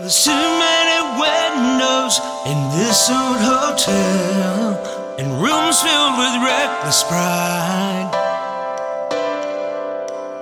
[0.00, 8.08] There's too many windows in this old hotel, and rooms filled with reckless pride.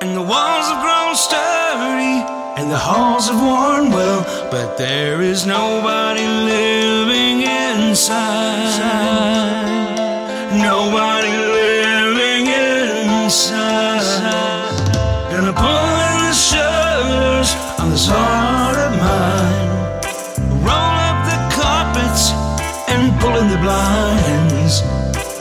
[0.00, 2.22] And the walls have grown sturdy,
[2.62, 4.22] and the halls have worn well,
[4.52, 8.69] but there is nobody living inside.
[23.60, 24.82] Blinds.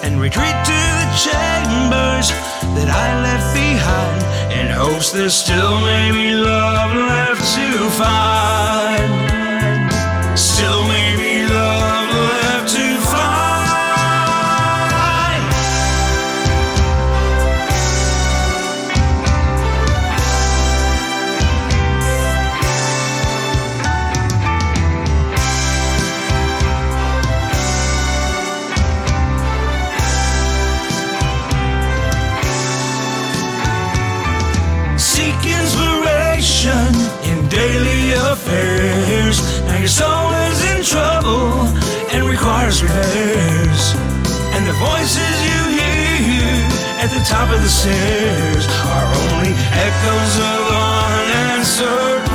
[0.04, 2.30] And retreat to the chambers
[2.76, 4.22] that I left behind.
[4.60, 7.68] In hopes there's still maybe love left to
[8.02, 9.10] find.
[10.38, 10.79] Still
[39.90, 41.66] is in trouble
[42.14, 43.96] and requires repairs.
[44.54, 46.62] And the voices you hear
[47.02, 52.29] at the top of the stairs are only echoes of unanswered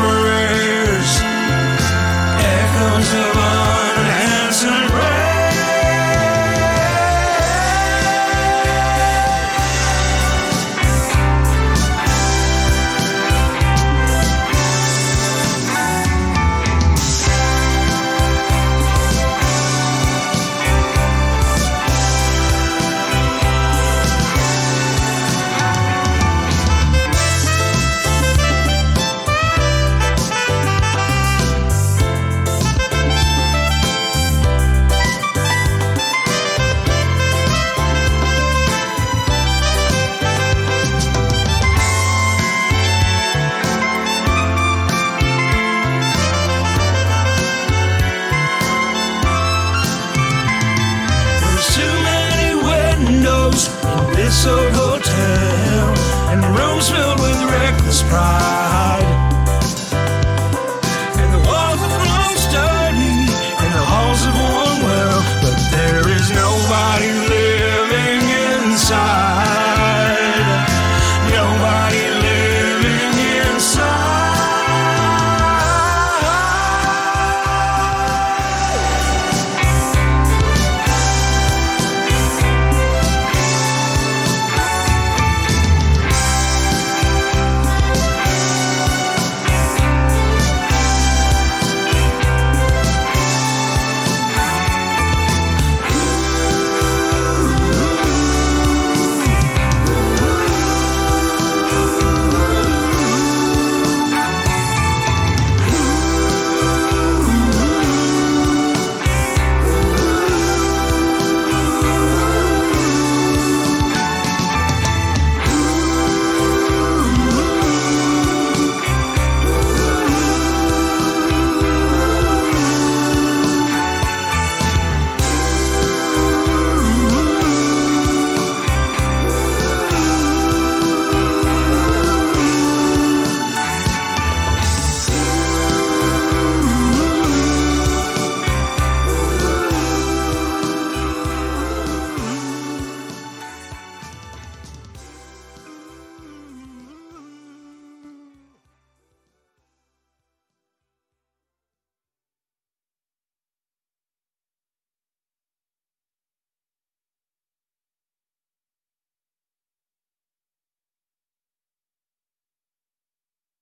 [54.24, 55.94] this old hotel,
[56.32, 58.53] and rooms filled with reckless pride.